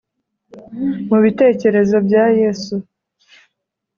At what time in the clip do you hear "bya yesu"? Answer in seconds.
2.07-2.75